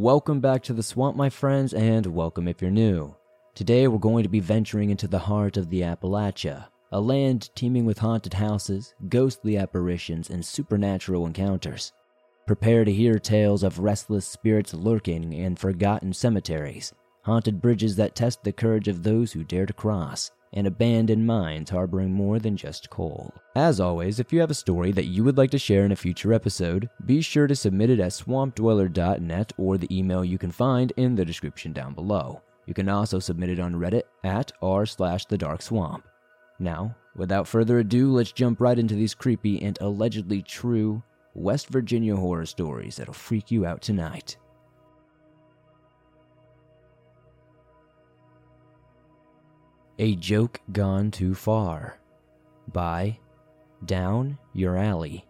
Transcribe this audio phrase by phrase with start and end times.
[0.00, 3.14] Welcome back to the swamp, my friends, and welcome if you're new.
[3.54, 7.84] Today we're going to be venturing into the heart of the Appalachia, a land teeming
[7.84, 11.92] with haunted houses, ghostly apparitions, and supernatural encounters.
[12.46, 16.94] Prepare to hear tales of restless spirits lurking in forgotten cemeteries,
[17.24, 21.70] haunted bridges that test the courage of those who dare to cross, and abandoned mines
[21.70, 23.32] harboring more than just coal.
[23.54, 25.96] As always, if you have a story that you would like to share in a
[25.96, 30.92] future episode, be sure to submit it at swampdweller.net or the email you can find
[30.96, 32.42] in the description down below.
[32.66, 36.06] You can also submit it on Reddit at r slash the dark swamp.
[36.58, 41.02] Now, without further ado, let's jump right into these creepy and allegedly true
[41.34, 44.36] West Virginia horror stories that'll freak you out tonight.
[50.00, 51.98] A Joke Gone Too Far
[52.72, 53.18] by
[53.84, 55.26] Down Your Alley.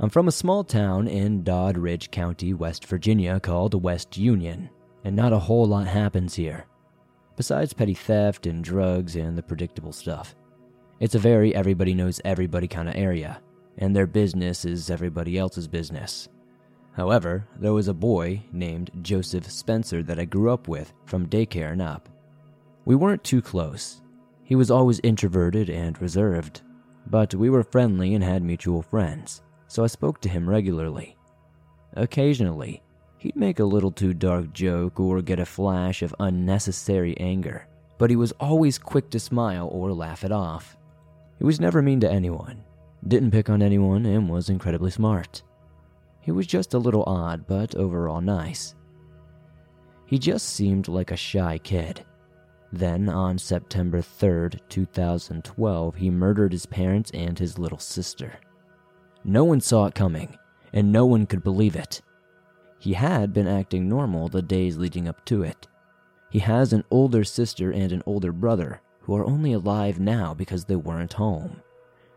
[0.00, 4.70] I'm from a small town in Doddridge County, West Virginia called West Union,
[5.04, 6.66] and not a whole lot happens here.
[7.36, 10.34] Besides petty theft and drugs and the predictable stuff.
[10.98, 13.40] It's a very everybody knows everybody kind of area,
[13.78, 16.28] and their business is everybody else's business.
[16.94, 21.72] However, there was a boy named Joseph Spencer that I grew up with from daycare
[21.72, 22.08] and up.
[22.84, 24.00] We weren't too close.
[24.44, 26.62] He was always introverted and reserved,
[27.08, 31.16] but we were friendly and had mutual friends, so I spoke to him regularly.
[31.94, 32.82] Occasionally,
[33.18, 37.66] he'd make a little too dark joke or get a flash of unnecessary anger,
[37.98, 40.76] but he was always quick to smile or laugh it off.
[41.38, 42.62] He was never mean to anyone,
[43.08, 45.42] didn't pick on anyone, and was incredibly smart.
[46.24, 48.74] He was just a little odd, but overall nice.
[50.06, 52.02] He just seemed like a shy kid.
[52.72, 58.40] Then, on September 3rd, 2012, he murdered his parents and his little sister.
[59.22, 60.38] No one saw it coming,
[60.72, 62.00] and no one could believe it.
[62.78, 65.68] He had been acting normal the days leading up to it.
[66.30, 70.64] He has an older sister and an older brother who are only alive now because
[70.64, 71.60] they weren't home.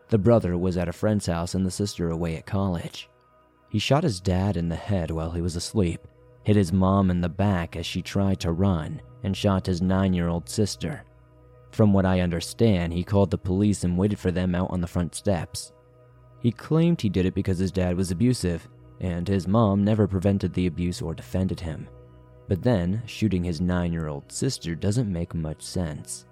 [0.07, 3.09] The brother was at a friend's house and the sister away at college.
[3.69, 6.07] He shot his dad in the head while he was asleep,
[6.43, 10.13] hit his mom in the back as she tried to run, and shot his nine
[10.13, 11.03] year old sister.
[11.71, 14.87] From what I understand, he called the police and waited for them out on the
[14.87, 15.73] front steps.
[16.39, 18.67] He claimed he did it because his dad was abusive,
[18.99, 21.87] and his mom never prevented the abuse or defended him.
[22.47, 26.25] But then, shooting his nine year old sister doesn't make much sense.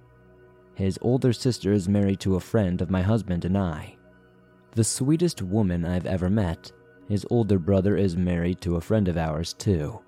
[0.76, 3.96] His older sister is married to a friend of my husband and I.
[4.72, 6.72] The sweetest woman I've ever met,
[7.08, 10.00] his older brother is married to a friend of ours, too.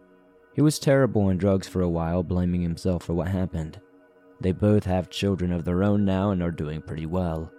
[0.54, 3.80] He was terrible on drugs for a while, blaming himself for what happened.
[4.42, 7.52] They both have children of their own now and are doing pretty well.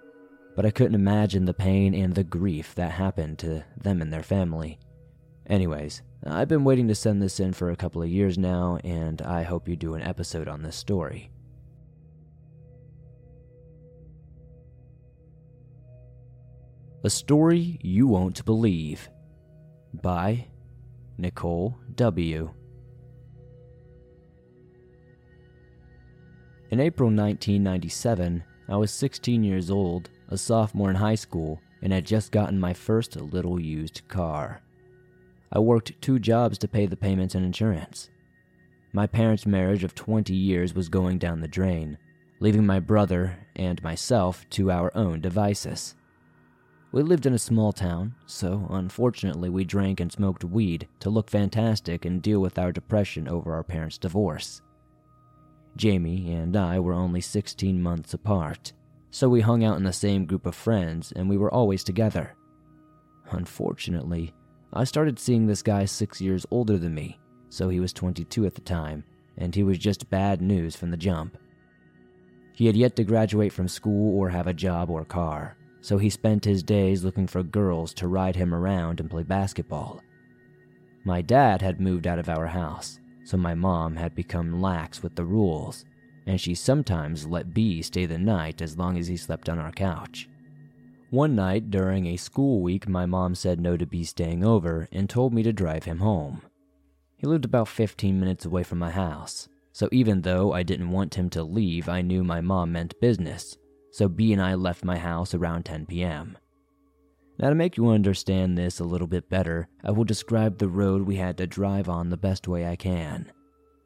[0.55, 4.23] But I couldn't imagine the pain and the grief that happened to them and their
[4.23, 4.79] family.
[5.47, 9.21] Anyways, I've been waiting to send this in for a couple of years now, and
[9.21, 11.31] I hope you do an episode on this story.
[17.05, 19.09] A Story You Won't Believe
[19.93, 20.47] by
[21.17, 22.51] Nicole W.
[26.71, 32.05] In April 1997, I was 16 years old, a sophomore in high school, and had
[32.05, 34.61] just gotten my first little used car.
[35.51, 38.09] I worked two jobs to pay the payments and insurance.
[38.93, 41.97] My parents' marriage of 20 years was going down the drain,
[42.39, 45.95] leaving my brother and myself to our own devices.
[46.91, 51.29] We lived in a small town, so unfortunately we drank and smoked weed to look
[51.29, 54.63] fantastic and deal with our depression over our parents' divorce.
[55.75, 58.73] Jamie and I were only 16 months apart,
[59.11, 62.35] so we hung out in the same group of friends and we were always together.
[63.29, 64.33] Unfortunately,
[64.73, 67.19] I started seeing this guy six years older than me,
[67.49, 69.03] so he was 22 at the time,
[69.37, 71.37] and he was just bad news from the jump.
[72.53, 76.09] He had yet to graduate from school or have a job or car, so he
[76.09, 80.01] spent his days looking for girls to ride him around and play basketball.
[81.05, 85.15] My dad had moved out of our house, so my mom had become lax with
[85.15, 85.85] the rules,
[86.25, 89.71] and she sometimes let B stay the night as long as he slept on our
[89.71, 90.29] couch.
[91.09, 95.09] One night during a school week, my mom said no to B staying over and
[95.09, 96.41] told me to drive him home.
[97.17, 101.15] He lived about 15 minutes away from my house, so even though I didn't want
[101.15, 103.57] him to leave, I knew my mom meant business,
[103.91, 106.37] so B and I left my house around 10 p.m.
[107.39, 111.03] Now, to make you understand this a little bit better, I will describe the road
[111.03, 113.31] we had to drive on the best way I can.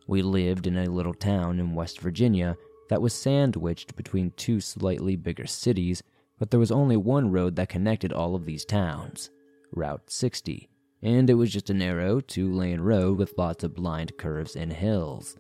[0.08, 2.58] We lived in a little town in West Virginia
[2.90, 6.02] that was sandwiched between two slightly bigger cities,
[6.40, 9.30] but there was only one road that connected all of these towns
[9.72, 10.70] Route 60,
[11.02, 14.74] and it was just a narrow two lane road with lots of blind curves and
[14.74, 15.38] hills.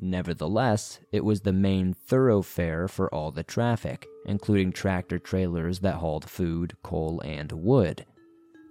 [0.00, 6.28] Nevertheless, it was the main thoroughfare for all the traffic, including tractor trailers that hauled
[6.28, 8.04] food, coal, and wood.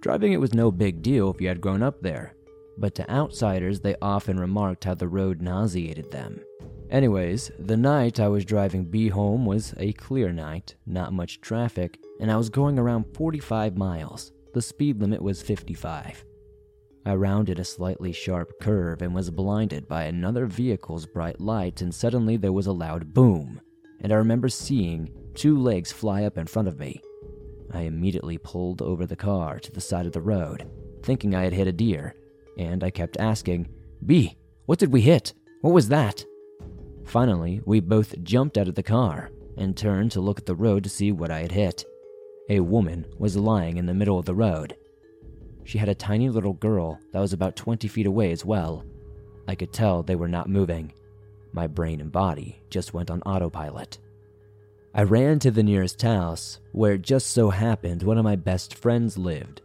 [0.02, 2.34] Driving it was no big deal if you had grown up there,
[2.76, 6.40] but to outsiders, they often remarked how the road nauseated them.
[6.90, 11.98] Anyways, the night I was driving B home was a clear night, not much traffic,
[12.20, 14.32] and I was going around 45 miles.
[14.52, 16.24] The speed limit was 55.
[17.06, 21.94] I rounded a slightly sharp curve and was blinded by another vehicle's bright lights, and
[21.94, 23.60] suddenly there was a loud boom.
[24.00, 27.02] And I remember seeing two legs fly up in front of me.
[27.72, 30.70] I immediately pulled over the car to the side of the road,
[31.02, 32.14] thinking I had hit a deer,
[32.56, 33.68] and I kept asking,
[34.06, 35.34] B, what did we hit?
[35.60, 36.24] What was that?
[37.04, 40.84] Finally, we both jumped out of the car and turned to look at the road
[40.84, 41.84] to see what I had hit.
[42.48, 44.76] A woman was lying in the middle of the road.
[45.64, 48.84] She had a tiny little girl that was about 20 feet away as well.
[49.48, 50.92] I could tell they were not moving.
[51.52, 53.98] My brain and body just went on autopilot.
[54.94, 58.74] I ran to the nearest house, where it just so happened one of my best
[58.74, 59.60] friends lived,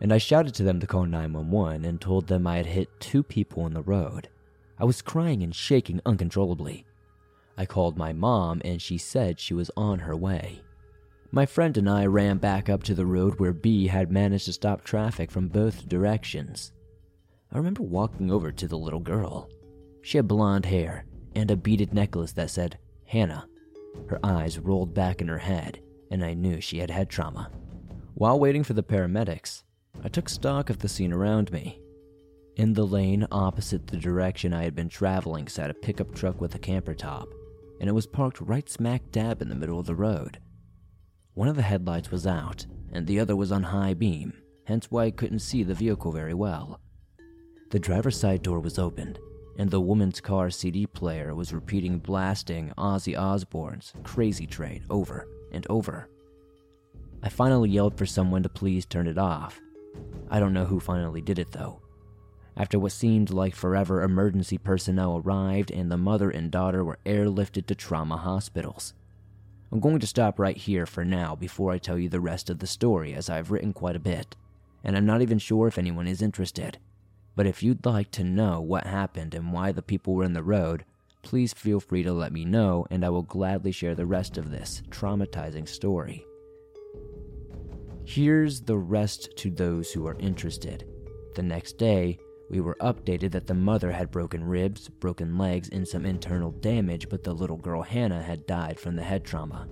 [0.00, 3.22] and I shouted to them to call 911 and told them I had hit two
[3.22, 4.28] people in the road.
[4.78, 6.84] I was crying and shaking uncontrollably.
[7.56, 10.62] I called my mom, and she said she was on her way.
[11.32, 14.52] My friend and I ran back up to the road where B had managed to
[14.52, 16.72] stop traffic from both directions.
[17.52, 19.50] I remember walking over to the little girl.
[20.02, 23.48] She had blonde hair and a beaded necklace that said Hannah.
[24.08, 25.80] Her eyes rolled back in her head,
[26.10, 27.50] and I knew she had head trauma.
[28.14, 29.64] While waiting for the paramedics,
[30.04, 31.80] I took stock of the scene around me.
[32.56, 36.54] In the lane opposite the direction I had been traveling sat a pickup truck with
[36.54, 37.28] a camper top,
[37.80, 40.38] and it was parked right smack dab in the middle of the road.
[41.36, 44.32] One of the headlights was out, and the other was on high beam,
[44.64, 46.80] hence why I couldn't see the vehicle very well.
[47.68, 49.18] The driver's side door was opened,
[49.58, 55.66] and the woman's car CD player was repeating blasting Ozzy Osbourne's Crazy Train over and
[55.68, 56.08] over.
[57.22, 59.60] I finally yelled for someone to please turn it off.
[60.30, 61.82] I don't know who finally did it though.
[62.56, 67.66] After what seemed like forever, emergency personnel arrived and the mother and daughter were airlifted
[67.66, 68.94] to trauma hospitals.
[69.72, 72.60] I'm going to stop right here for now before I tell you the rest of
[72.60, 74.36] the story, as I've written quite a bit,
[74.84, 76.78] and I'm not even sure if anyone is interested.
[77.34, 80.42] But if you'd like to know what happened and why the people were in the
[80.42, 80.84] road,
[81.22, 84.50] please feel free to let me know, and I will gladly share the rest of
[84.50, 86.24] this traumatizing story.
[88.04, 90.86] Here's the rest to those who are interested.
[91.34, 95.86] The next day, we were updated that the mother had broken ribs, broken legs, and
[95.86, 99.68] some internal damage, but the little girl Hannah had died from the head trauma.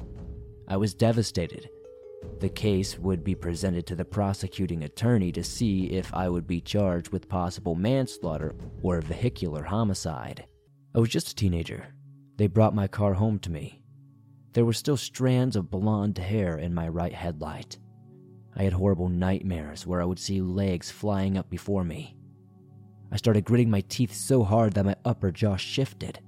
[0.67, 1.69] I was devastated.
[2.41, 6.61] The case would be presented to the prosecuting attorney to see if I would be
[6.61, 10.47] charged with possible manslaughter or vehicular homicide.
[10.95, 11.87] I was just a teenager.
[12.37, 13.83] They brought my car home to me.
[14.53, 17.79] There were still strands of blonde hair in my right headlight.
[18.57, 22.17] I had horrible nightmares where I would see legs flying up before me.
[23.13, 26.21] I started gritting my teeth so hard that my upper jaw shifted.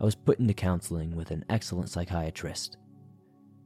[0.00, 2.76] I was put into counseling with an excellent psychiatrist.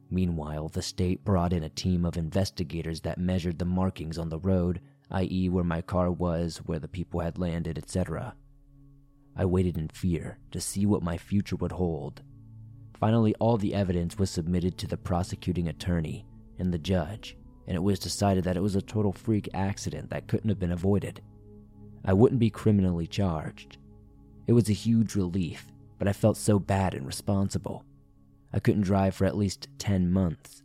[0.09, 4.39] Meanwhile, the state brought in a team of investigators that measured the markings on the
[4.39, 4.81] road,
[5.11, 8.35] i.e., where my car was, where the people had landed, etc.
[9.35, 12.21] I waited in fear to see what my future would hold.
[12.99, 16.25] Finally, all the evidence was submitted to the prosecuting attorney
[16.59, 17.35] and the judge,
[17.67, 20.71] and it was decided that it was a total freak accident that couldn't have been
[20.71, 21.21] avoided.
[22.05, 23.77] I wouldn't be criminally charged.
[24.47, 25.67] It was a huge relief,
[25.97, 27.85] but I felt so bad and responsible.
[28.51, 30.63] I couldn't drive for at least 10 months.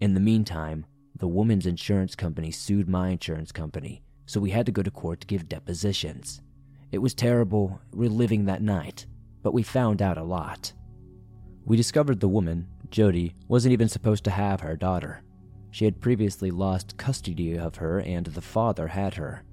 [0.00, 0.86] In the meantime,
[1.16, 5.20] the woman's insurance company sued my insurance company, so we had to go to court
[5.20, 6.42] to give depositions.
[6.90, 9.06] It was terrible reliving that night,
[9.42, 10.72] but we found out a lot.
[11.64, 15.22] We discovered the woman, Jody, wasn't even supposed to have her daughter.
[15.70, 19.44] She had previously lost custody of her, and the father had her.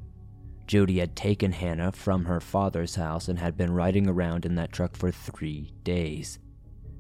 [0.70, 4.72] Jody had taken Hannah from her father's house and had been riding around in that
[4.72, 6.38] truck for three days.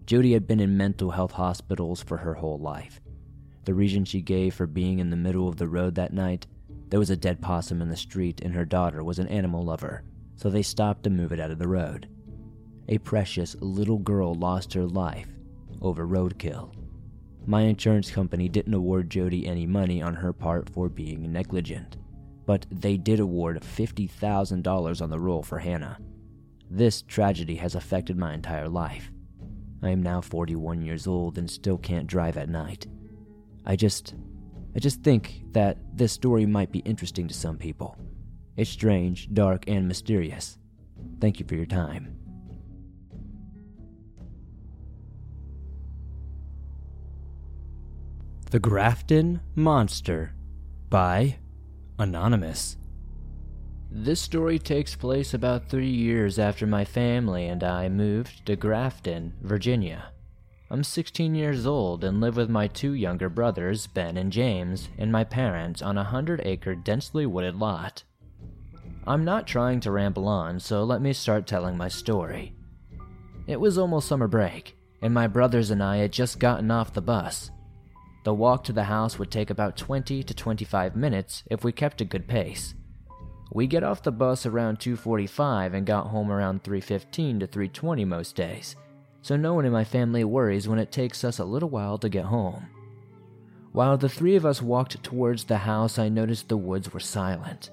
[0.08, 3.00] Jody had been in mental health hospitals for her whole life.
[3.66, 6.48] The reason she gave for being in the middle of the road that night,
[6.88, 10.04] there was a dead possum in the street and her daughter was an animal lover,
[10.36, 12.10] so they stopped to move it out of the road.
[12.88, 15.30] A precious little girl lost her life
[15.80, 16.74] over roadkill.
[17.46, 21.98] My insurance company didn't award Jody any money on her part for being negligent
[22.50, 26.00] but they did award $50,000 on the roll for Hannah.
[26.68, 29.12] This tragedy has affected my entire life.
[29.84, 32.88] I am now 41 years old and still can't drive at night.
[33.68, 34.16] I just.
[34.76, 37.96] I just think that this story might be interesting to some people.
[38.58, 40.58] It's strange, dark, and mysterious.
[41.22, 42.18] Thank you for your time.
[48.50, 50.34] The Grafton Monster
[50.90, 51.38] by
[52.00, 52.78] Anonymous.
[53.92, 59.34] This story takes place about three years after my family and I moved to Grafton,
[59.42, 60.14] Virginia.
[60.72, 65.12] I'm 16 years old and live with my two younger brothers, Ben and James, and
[65.12, 68.04] my parents on a 100 acre densely wooded lot.
[69.06, 72.54] I'm not trying to ramble on, so let me start telling my story.
[73.46, 77.02] It was almost summer break, and my brothers and I had just gotten off the
[77.02, 77.52] bus.
[78.24, 82.02] The walk to the house would take about 20 to 25 minutes if we kept
[82.02, 82.76] a good pace.
[83.52, 88.36] We get off the bus around 2:45 and got home around 3:15 to 3:20 most
[88.36, 88.76] days.
[89.22, 92.10] So no one in my family worries when it takes us a little while to
[92.10, 92.68] get home.
[93.72, 97.70] While the three of us walked towards the house, I noticed the woods were silent.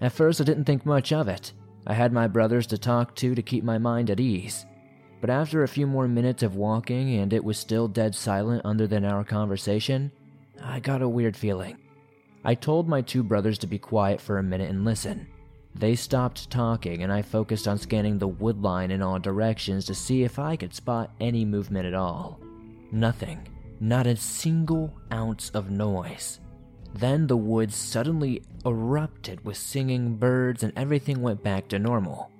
[0.00, 1.52] At first, I didn't think much of it.
[1.86, 4.66] I had my brothers to talk to to keep my mind at ease.
[5.20, 8.86] But after a few more minutes of walking and it was still dead silent other
[8.86, 10.12] than our conversation,
[10.62, 11.76] I got a weird feeling.
[12.44, 15.26] I told my two brothers to be quiet for a minute and listen.
[15.74, 19.94] They stopped talking and I focused on scanning the wood line in all directions to
[19.94, 22.40] see if I could spot any movement at all.
[22.90, 23.46] Nothing.
[23.78, 26.40] Not a single ounce of noise.
[26.94, 32.30] Then the woods suddenly erupted with singing birds and everything went back to normal.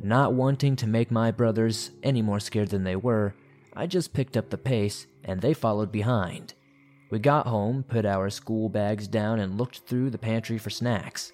[0.00, 3.34] Not wanting to make my brothers any more scared than they were,
[3.74, 6.54] I just picked up the pace and they followed behind.
[7.10, 11.32] We got home, put our school bags down, and looked through the pantry for snacks.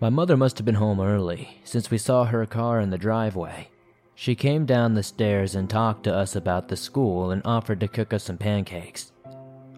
[0.00, 3.68] My mother must have been home early, since we saw her car in the driveway.
[4.14, 7.88] She came down the stairs and talked to us about the school and offered to
[7.88, 9.12] cook us some pancakes.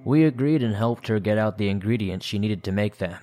[0.04, 3.18] We agreed and helped her get out the ingredients she needed to make them.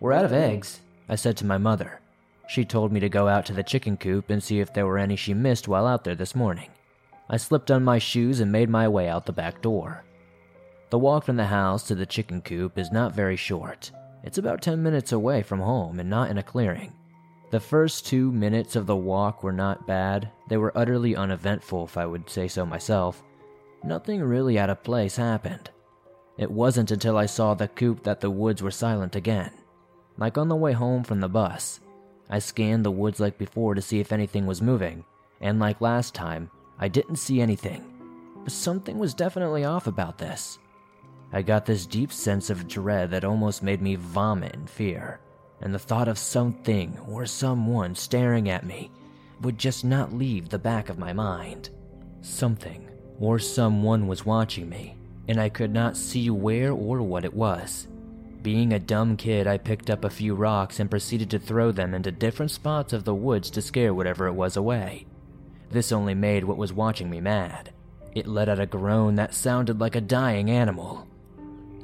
[0.00, 2.00] We're out of eggs, I said to my mother.
[2.46, 4.98] She told me to go out to the chicken coop and see if there were
[4.98, 6.70] any she missed while out there this morning.
[7.28, 10.04] I slipped on my shoes and made my way out the back door.
[10.90, 13.90] The walk from the house to the chicken coop is not very short.
[14.22, 16.92] It's about 10 minutes away from home and not in a clearing.
[17.50, 20.30] The first two minutes of the walk were not bad.
[20.48, 23.22] They were utterly uneventful, if I would say so myself.
[23.82, 25.70] Nothing really out of place happened.
[26.36, 29.52] It wasn't until I saw the coop that the woods were silent again.
[30.16, 31.80] Like on the way home from the bus,
[32.30, 35.04] I scanned the woods like before to see if anything was moving,
[35.40, 37.84] and like last time, I didn't see anything.
[38.42, 40.58] But something was definitely off about this.
[41.32, 45.20] I got this deep sense of dread that almost made me vomit in fear,
[45.60, 48.90] and the thought of something or someone staring at me
[49.40, 51.70] would just not leave the back of my mind.
[52.22, 52.88] Something
[53.20, 54.96] or someone was watching me,
[55.28, 57.86] and I could not see where or what it was.
[58.44, 61.94] Being a dumb kid, I picked up a few rocks and proceeded to throw them
[61.94, 65.06] into different spots of the woods to scare whatever it was away.
[65.70, 67.72] This only made what was watching me mad.
[68.14, 71.08] It let out a groan that sounded like a dying animal.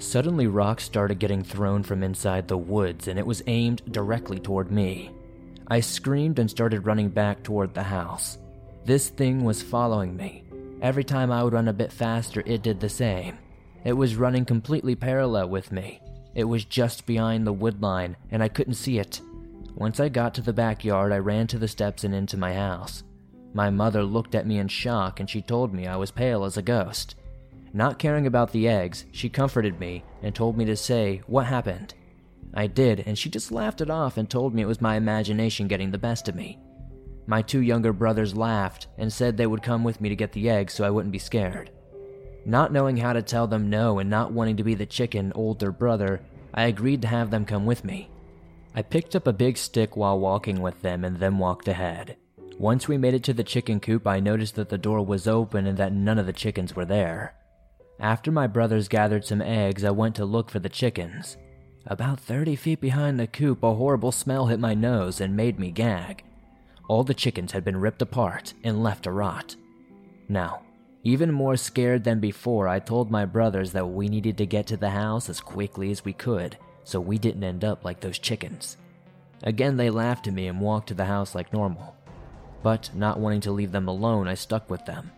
[0.00, 4.70] Suddenly, rocks started getting thrown from inside the woods and it was aimed directly toward
[4.70, 5.12] me.
[5.66, 8.36] I screamed and started running back toward the house.
[8.84, 10.44] This thing was following me.
[10.82, 13.38] Every time I would run a bit faster, it did the same.
[13.82, 16.02] It was running completely parallel with me.
[16.34, 19.20] It was just behind the wood line, and I couldn't see it.
[19.74, 23.02] Once I got to the backyard, I ran to the steps and into my house.
[23.52, 26.56] My mother looked at me in shock and she told me I was pale as
[26.56, 27.16] a ghost.
[27.72, 31.94] Not caring about the eggs, she comforted me and told me to say what happened.
[32.52, 35.68] I did, and she just laughed it off and told me it was my imagination
[35.68, 36.58] getting the best of me.
[37.26, 40.50] My two younger brothers laughed and said they would come with me to get the
[40.50, 41.70] eggs so I wouldn't be scared.
[42.44, 45.70] Not knowing how to tell them no and not wanting to be the chicken older
[45.70, 46.20] brother,
[46.54, 48.08] I agreed to have them come with me.
[48.74, 52.16] I picked up a big stick while walking with them and then walked ahead.
[52.58, 55.66] Once we made it to the chicken coop, I noticed that the door was open
[55.66, 57.34] and that none of the chickens were there.
[57.98, 61.36] After my brothers gathered some eggs, I went to look for the chickens.
[61.86, 65.70] About 30 feet behind the coop, a horrible smell hit my nose and made me
[65.70, 66.22] gag.
[66.88, 69.56] All the chickens had been ripped apart and left to rot.
[70.28, 70.62] Now,
[71.02, 74.76] even more scared than before, I told my brothers that we needed to get to
[74.76, 78.76] the house as quickly as we could so we didn't end up like those chickens.
[79.42, 81.96] Again, they laughed at me and walked to the house like normal.
[82.62, 85.10] But not wanting to leave them alone, I stuck with them.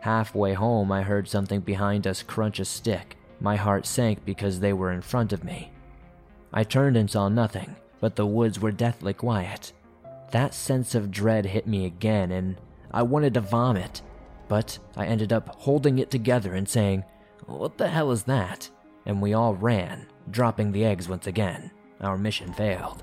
[0.00, 3.16] Halfway home, I heard something behind us crunch a stick.
[3.40, 5.70] My heart sank because they were in front of me.
[6.52, 9.72] I turned and saw nothing, but the woods were deathly quiet.
[10.32, 12.56] That sense of dread hit me again, and
[12.92, 14.02] I wanted to vomit
[14.48, 17.04] but I ended up holding it together and saying,
[17.46, 18.70] What the hell is that?
[19.06, 21.70] and we all ran, dropping the eggs once again.
[22.00, 23.02] Our mission failed.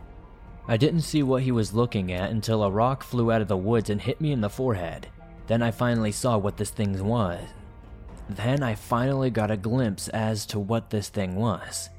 [0.68, 3.58] I didn't see what he was looking at until a rock flew out of the
[3.58, 5.08] woods and hit me in the forehead.
[5.48, 7.42] Then I finally saw what this thing was.
[8.30, 11.90] Then I finally got a glimpse as to what this thing was.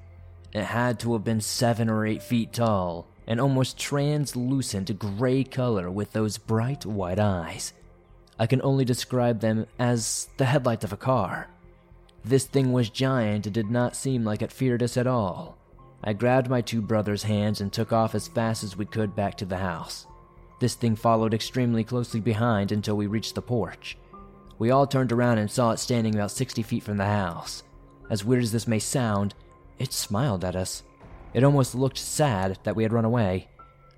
[0.53, 5.91] It had to have been seven or eight feet tall, an almost translucent gray color
[5.91, 7.73] with those bright white eyes.
[8.43, 11.47] I can only describe them as the headlights of a car.
[12.25, 15.57] This thing was giant and did not seem like it feared us at all.
[16.03, 19.37] I grabbed my two brothers' hands and took off as fast as we could back
[19.37, 20.09] to the house.
[20.59, 23.97] This thing followed extremely closely behind until we reached the porch.
[24.59, 27.63] We all turned around and saw it standing about 60 feet from the house.
[28.11, 29.37] As weird as this may sound,
[29.79, 30.83] it smiled at us.
[31.33, 33.51] It almost looked sad that we had run away.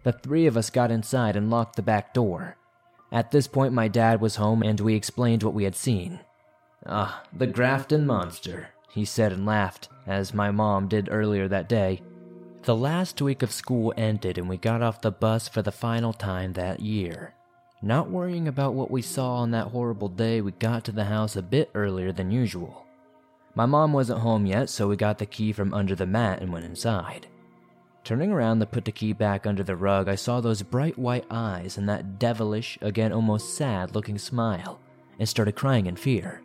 [0.03, 2.59] The three of us got inside and locked the back door.
[3.15, 6.19] At this point, my dad was home and we explained what we had seen.
[6.85, 12.03] Ah, the Grafton Monster, he said and laughed, as my mom did earlier that day.
[12.65, 16.13] The last week of school ended and we got off the bus for the final
[16.13, 17.35] time that year.
[17.81, 21.37] Not worrying about what we saw on that horrible day, we got to the house
[21.37, 22.85] a bit earlier than usual.
[23.55, 26.53] My mom wasn't home yet, so we got the key from under the mat and
[26.53, 27.29] went inside.
[28.05, 31.25] Turning around to put the key back under the rug, I saw those bright white
[31.31, 34.79] eyes and that devilish, again almost sad looking smile,
[35.19, 36.43] and started crying in fear.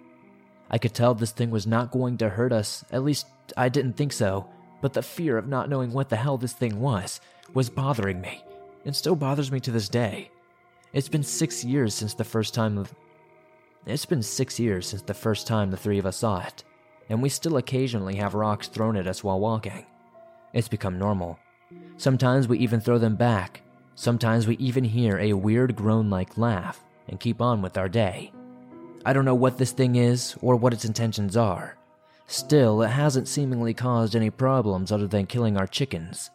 [0.72, 3.98] I could tell this thing was not going to hurt us, at least I didn't
[3.98, 4.48] think so,
[4.82, 7.20] but the fear of not knowing what the hell this thing was
[7.54, 8.42] was bothering me,
[8.86, 10.32] and still bothers me to this day.
[10.94, 12.96] It's been six years since the first time of.
[13.86, 16.64] It's been six years since the first time the three of us saw it
[17.10, 19.86] and we still occasionally have rocks thrown at us while walking.
[20.54, 21.40] It's become normal.
[22.00, 23.62] Sometimes we even throw them back.
[23.96, 28.32] Sometimes we even hear a weird groan like laugh and keep on with our day.
[29.06, 31.76] I don't know what this thing is or what its intentions are.
[32.26, 36.30] Still, it hasn't seemingly caused any problems other than killing our chickens.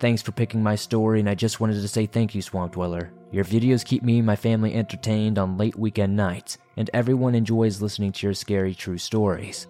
[0.00, 3.12] Thanks for picking my story, and I just wanted to say thank you, Swamp Dweller.
[3.30, 7.80] Your videos keep me and my family entertained on late weekend nights, and everyone enjoys
[7.80, 9.68] listening to your scary true stories.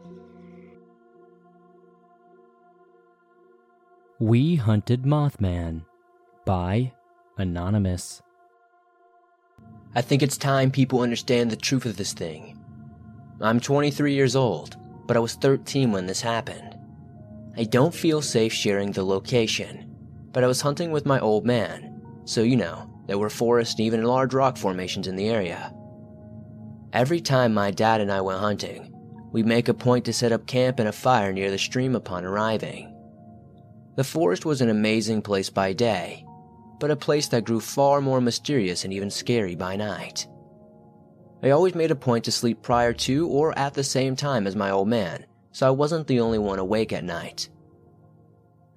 [4.20, 5.85] We Hunted Mothman
[6.44, 6.92] by
[7.37, 8.22] Anonymous.
[9.96, 12.57] I think it's time people understand the truth of this thing.
[13.40, 14.77] I'm 23 years old,
[15.09, 16.79] but I was 13 when this happened.
[17.57, 19.92] I don't feel safe sharing the location,
[20.31, 23.81] but I was hunting with my old man, so you know, there were forests and
[23.81, 25.74] even large rock formations in the area.
[26.92, 28.94] Every time my dad and I went hunting,
[29.33, 32.24] we'd make a point to set up camp and a fire near the stream upon
[32.24, 32.94] arriving.
[33.97, 36.27] The forest was an amazing place by day,
[36.81, 40.27] but a place that grew far more mysterious and even scary by night.
[41.43, 44.57] I always made a point to sleep prior to or at the same time as
[44.57, 47.49] my old man, so I wasn't the only one awake at night.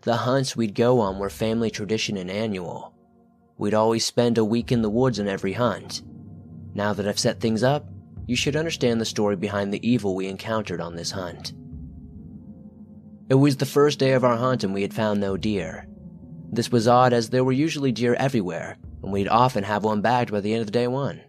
[0.03, 2.93] The hunts we'd go on were family tradition and annual.
[3.57, 6.03] We'd always spend a week in the woods on every hunt.
[6.75, 7.89] Now that I've set things up,
[8.27, 11.53] you should understand the story behind the evil we encountered on this hunt.
[13.29, 15.85] It was the first day of our hunt and we had found no deer.
[16.49, 20.31] This was odd as there were usually deer everywhere, and we'd often have one bagged
[20.31, 21.21] by the end of day one.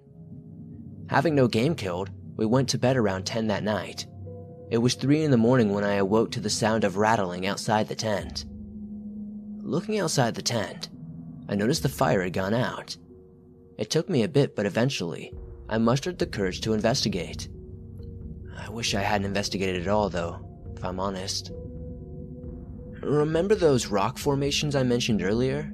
[1.08, 4.06] Having no game killed, we went to bed around 10 that night.
[4.70, 7.88] It was 3 in the morning when I awoke to the sound of rattling outside
[7.88, 8.44] the tent.
[9.60, 10.90] Looking outside the tent,
[11.48, 12.96] I noticed the fire had gone out.
[13.76, 15.32] It took me a bit, but eventually,
[15.68, 17.48] I mustered the courage to investigate.
[18.56, 21.50] I wish I hadn't investigated at all, though, if I'm honest.
[23.02, 25.72] Remember those rock formations I mentioned earlier?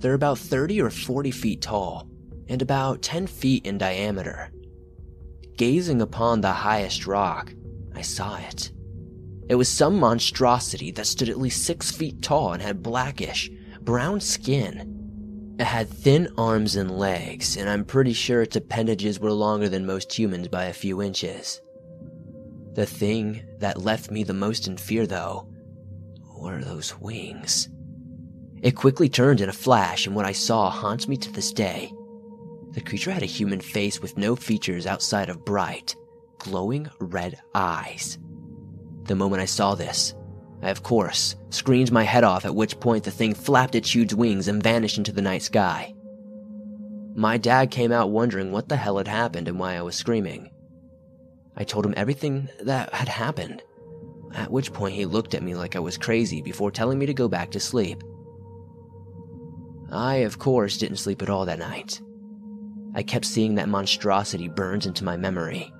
[0.00, 2.08] They're about 30 or 40 feet tall
[2.48, 4.50] and about 10 feet in diameter.
[5.56, 7.52] Gazing upon the highest rock,
[7.94, 8.72] I saw it.
[9.48, 13.50] It was some monstrosity that stood at least 6 feet tall and had blackish,
[13.82, 15.54] brown skin.
[15.58, 19.86] It had thin arms and legs, and I'm pretty sure its appendages were longer than
[19.86, 21.60] most humans by a few inches.
[22.72, 25.48] The thing that left me the most in fear, though,
[26.44, 27.70] were those wings?
[28.62, 31.92] It quickly turned in a flash, and what I saw haunts me to this day.
[32.72, 35.96] The creature had a human face with no features outside of bright,
[36.38, 38.18] glowing red eyes.
[39.04, 40.14] The moment I saw this,
[40.62, 44.12] I of course screamed my head off, at which point the thing flapped its huge
[44.12, 45.94] wings and vanished into the night sky.
[47.14, 50.50] My dad came out wondering what the hell had happened and why I was screaming.
[51.56, 53.62] I told him everything that had happened
[54.34, 57.14] at which point he looked at me like I was crazy before telling me to
[57.14, 58.02] go back to sleep.
[59.90, 62.00] I, of course, didn't sleep at all that night.
[62.94, 65.72] I kept seeing that monstrosity burned into my memory.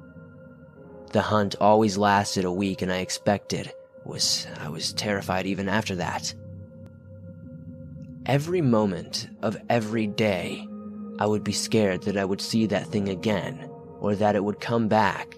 [1.12, 3.73] The hunt always lasted a week, and I expected,
[4.05, 6.35] was I was terrified even after that.
[8.27, 10.67] Every moment of every day,
[11.19, 13.69] I would be scared that I would see that thing again,
[14.01, 15.37] or that it would come back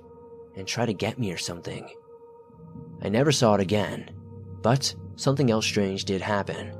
[0.56, 1.88] and try to get me or something.
[3.02, 4.10] I never saw it again,
[4.62, 6.72] but something else strange did happen.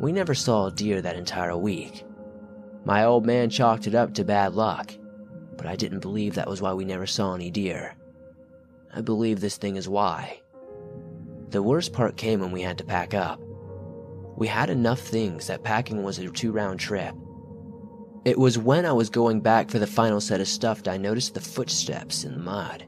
[0.00, 2.04] We never saw a deer that entire week.
[2.84, 4.92] My old man chalked it up to bad luck,
[5.56, 7.94] but I didn't believe that was why we never saw any deer.
[8.92, 10.40] I believe this thing is why.
[11.50, 13.40] The worst part came when we had to pack up.
[14.36, 17.14] We had enough things that packing was a two round trip.
[18.24, 20.96] It was when I was going back for the final set of stuff that I
[20.96, 22.86] noticed the footsteps in the mud.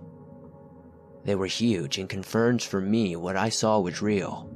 [1.24, 4.50] They were huge and confirmed for me what I saw was real.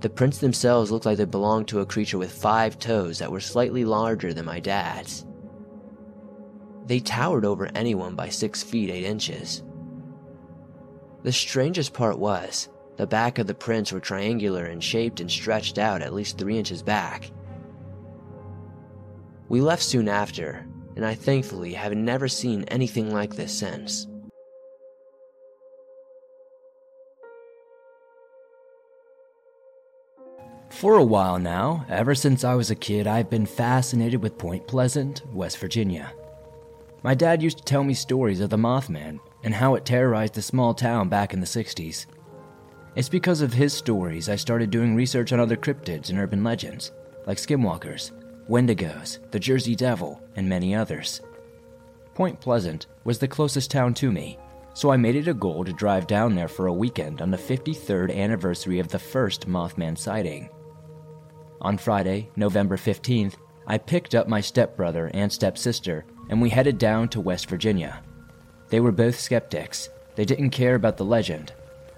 [0.00, 3.40] The prints themselves looked like they belonged to a creature with five toes that were
[3.40, 5.26] slightly larger than my dad's.
[6.86, 9.62] They towered over anyone by six feet eight inches.
[11.24, 15.76] The strangest part was, the back of the prints were triangular and shaped and stretched
[15.76, 17.30] out at least three inches back.
[19.48, 24.06] We left soon after, and I thankfully have never seen anything like this since.
[30.76, 34.66] For a while now, ever since I was a kid, I've been fascinated with Point
[34.66, 36.12] Pleasant, West Virginia.
[37.02, 40.42] My dad used to tell me stories of the Mothman and how it terrorized the
[40.42, 42.04] small town back in the 60s.
[42.94, 46.92] It's because of his stories I started doing research on other cryptids and urban legends,
[47.26, 48.12] like skinwalkers,
[48.46, 51.22] wendigos, the Jersey Devil, and many others.
[52.12, 54.38] Point Pleasant was the closest town to me,
[54.74, 57.38] so I made it a goal to drive down there for a weekend on the
[57.38, 60.50] 53rd anniversary of the first Mothman sighting.
[61.60, 63.34] On Friday, November 15th,
[63.66, 68.02] I picked up my stepbrother and stepsister and we headed down to West Virginia.
[68.68, 69.88] They were both skeptics.
[70.16, 71.52] They didn't care about the legend.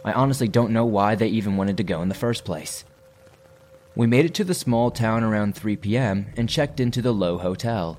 [0.04, 2.84] I honestly don't know why they even wanted to go in the first place.
[3.94, 6.26] We made it to the small town around 3 p.m.
[6.36, 7.98] and checked into the Lowe Hotel.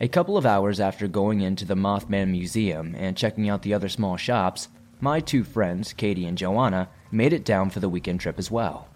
[0.00, 3.88] A couple of hours after going into the Mothman Museum and checking out the other
[3.88, 4.68] small shops,
[5.00, 8.88] my two friends, Katie and Joanna, made it down for the weekend trip as well.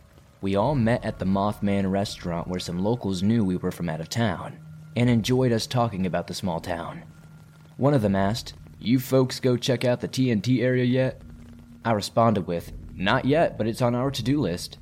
[0.42, 4.00] We all met at the Mothman restaurant where some locals knew we were from out
[4.00, 4.58] of town
[4.96, 7.04] and enjoyed us talking about the small town.
[7.76, 11.22] One of them asked, You folks go check out the TNT area yet?
[11.84, 14.78] I responded with, Not yet, but it's on our to do list.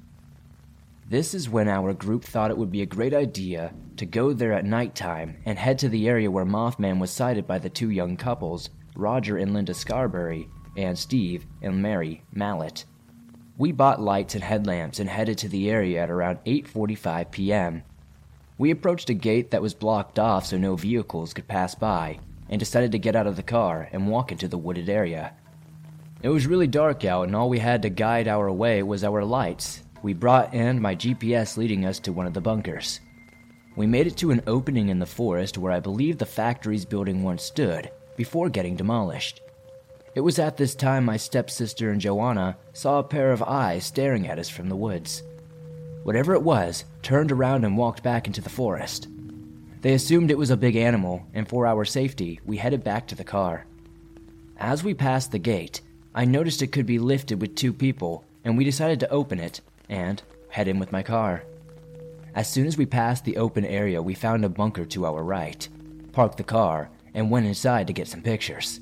[1.10, 4.54] This is when our group thought it would be a great idea to go there
[4.54, 8.16] at nighttime and head to the area where Mothman was sighted by the two young
[8.16, 12.84] couples, Roger and Linda Scarberry, and Steve and Mary Mallette.
[13.60, 17.82] We bought lights and headlamps and headed to the area at around 8:45 p.m.
[18.56, 22.58] We approached a gate that was blocked off so no vehicles could pass by and
[22.58, 25.34] decided to get out of the car and walk into the wooded area.
[26.22, 29.22] It was really dark out and all we had to guide our way was our
[29.26, 29.82] lights.
[30.02, 33.00] We brought in my GPS leading us to one of the bunkers.
[33.76, 37.22] We made it to an opening in the forest where I believe the factory's building
[37.22, 39.42] once stood before getting demolished.
[40.14, 44.26] It was at this time my stepsister and Joanna saw a pair of eyes staring
[44.26, 45.22] at us from the woods.
[46.02, 49.06] Whatever it was turned around and walked back into the forest.
[49.82, 53.14] They assumed it was a big animal, and for our safety, we headed back to
[53.14, 53.66] the car.
[54.58, 55.80] As we passed the gate,
[56.14, 59.60] I noticed it could be lifted with two people, and we decided to open it
[59.88, 61.44] and head in with my car.
[62.34, 65.66] As soon as we passed the open area, we found a bunker to our right,
[66.12, 68.80] parked the car, and went inside to get some pictures.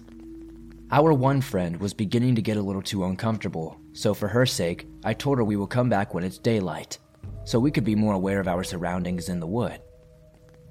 [0.90, 4.88] Our one friend was beginning to get a little too uncomfortable, so for her sake,
[5.05, 6.98] I told her we will come back when it's daylight,
[7.44, 9.83] so we could be more aware of our surroundings in the wood.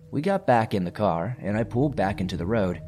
[0.10, 2.82] We got back in the car, and I pulled back into the road.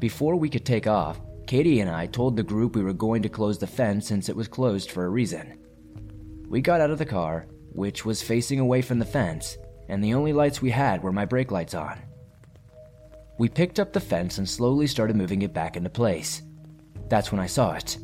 [0.00, 3.30] Before we could take off, Katie and I told the group we were going to
[3.30, 5.58] close the fence since it was closed for a reason.
[6.46, 9.56] We got out of the car, which was facing away from the fence,
[9.88, 11.98] and the only lights we had were my brake lights on.
[13.38, 16.42] We picked up the fence and slowly started moving it back into place.
[17.10, 17.98] That's when I saw it.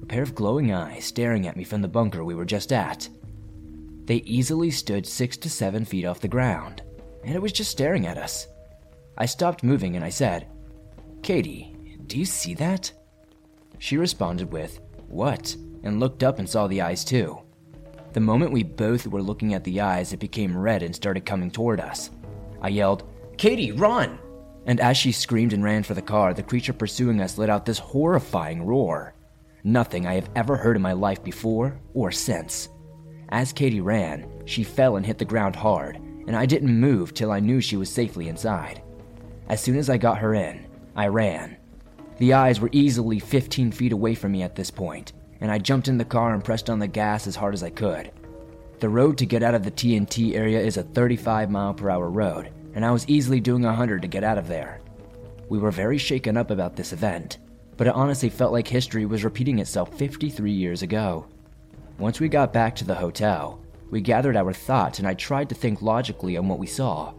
[0.00, 3.08] A pair of glowing eyes staring at me from the bunker we were just at.
[4.04, 6.82] They easily stood six to seven feet off the ground,
[7.24, 8.46] and it was just staring at us.
[9.18, 10.46] I stopped moving and I said,
[11.22, 11.74] Katie,
[12.06, 12.90] do you see that?
[13.78, 15.54] She responded with, What?
[15.82, 17.38] and looked up and saw the eyes too.
[18.12, 21.50] The moment we both were looking at the eyes, it became red and started coming
[21.50, 22.10] toward us.
[22.62, 24.18] I yelled, Katie, run!
[24.68, 27.64] And as she screamed and ran for the car, the creature pursuing us let out
[27.64, 29.14] this horrifying roar.
[29.64, 32.68] Nothing I have ever heard in my life before or since.
[33.30, 37.32] As Katie ran, she fell and hit the ground hard, and I didn't move till
[37.32, 38.82] I knew she was safely inside.
[39.48, 41.56] As soon as I got her in, I ran.
[42.18, 45.88] The eyes were easily 15 feet away from me at this point, and I jumped
[45.88, 48.10] in the car and pressed on the gas as hard as I could.
[48.80, 52.10] The road to get out of the TNT area is a 35 mile per hour
[52.10, 54.80] road, and I was easily doing 100 to get out of there.
[55.48, 57.38] We were very shaken up about this event,
[57.76, 61.26] but it honestly felt like history was repeating itself 53 years ago.
[61.98, 65.54] Once we got back to the hotel, we gathered our thoughts and I tried to
[65.54, 67.14] think logically on what we saw.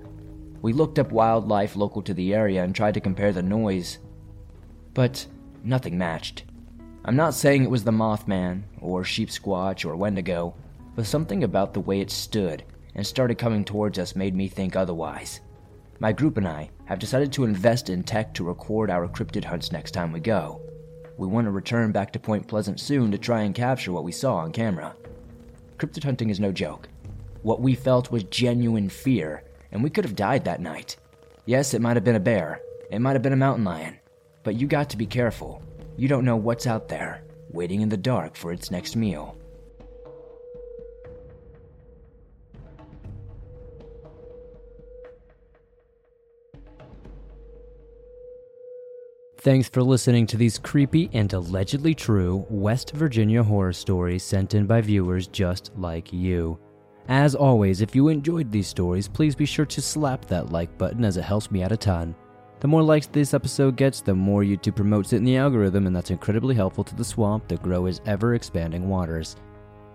[0.62, 3.98] We looked up wildlife local to the area and tried to compare the noise,
[4.94, 5.26] but
[5.64, 6.44] nothing matched.
[7.06, 10.54] I'm not saying it was the Mothman, or Sheepsquatch, or Wendigo,
[10.96, 12.64] but something about the way it stood
[13.00, 15.40] and started coming towards us made me think otherwise.
[16.02, 19.72] My group and I have decided to invest in tech to record our cryptid hunts
[19.72, 20.62] next time we go.
[21.18, 24.12] We want to return back to Point Pleasant soon to try and capture what we
[24.12, 24.98] saw on camera.
[25.78, 26.90] Cryptid hunting is no joke.
[27.42, 30.98] What we felt was genuine fear, and we could have died that night.
[31.46, 32.60] Yes, it might have been a bear,
[32.92, 33.98] it might have been a mountain lion,
[34.44, 35.64] but you got to be careful.
[35.96, 39.39] You don't know what's out there, waiting in the dark for its next meal.
[49.42, 54.68] Thanks for listening to these creepy and allegedly true West Virginia horror stories sent in
[54.68, 56.60] by viewers just like you.
[57.08, 61.06] As always, if you enjoyed these stories, please be sure to slap that like button
[61.06, 62.14] as it helps me out a ton.
[62.60, 65.96] The more likes this episode gets, the more YouTube promotes it in the algorithm, and
[65.96, 69.38] that's incredibly helpful to the swamp that grow its ever expanding waters.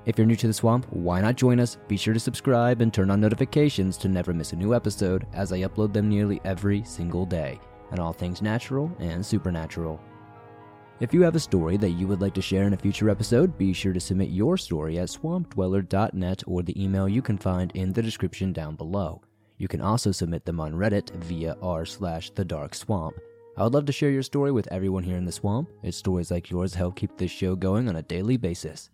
[0.07, 1.77] If you're new to the swamp, why not join us?
[1.87, 5.53] Be sure to subscribe and turn on notifications to never miss a new episode, as
[5.53, 7.61] I upload them nearly every single day
[7.95, 10.01] on all things natural and supernatural.
[11.01, 13.59] If you have a story that you would like to share in a future episode,
[13.59, 17.93] be sure to submit your story at swampdweller.net or the email you can find in
[17.93, 19.21] the description down below.
[19.59, 23.17] You can also submit them on Reddit via r slash the dark swamp.
[23.57, 25.69] I would love to share your story with everyone here in the swamp.
[25.83, 28.91] It's stories like yours help keep this show going on a daily basis.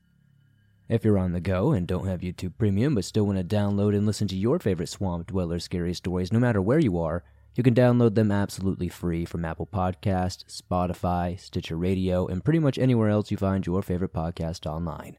[0.89, 3.95] If you're on the go and don't have YouTube Premium but still want to download
[3.95, 7.63] and listen to your favorite Swamp Dweller scary stories no matter where you are, you
[7.63, 13.09] can download them absolutely free from Apple Podcast, Spotify, Stitcher Radio, and pretty much anywhere
[13.09, 15.17] else you find your favorite podcast online.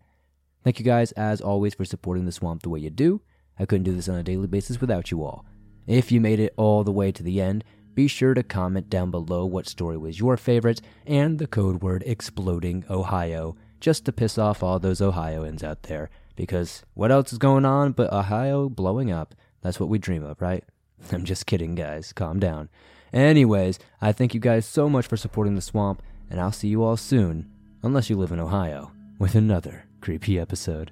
[0.64, 3.22] Thank you guys, as always, for supporting the swamp the way you do.
[3.60, 5.46] I couldn't do this on a daily basis without you all.
[5.88, 7.64] If you made it all the way to the end,
[7.94, 12.04] be sure to comment down below what story was your favorite and the code word
[12.06, 16.10] exploding Ohio, just to piss off all those Ohioans out there.
[16.36, 19.36] Because what else is going on but Ohio blowing up?
[19.62, 20.64] That's what we dream of, right?
[21.12, 22.14] I'm just kidding, guys.
[22.14, 22.70] Calm down.
[23.14, 26.84] Anyways, I thank you guys so much for supporting the swamp, and I'll see you
[26.84, 27.50] all soon,
[27.84, 30.92] unless you live in Ohio, with another creepy episode.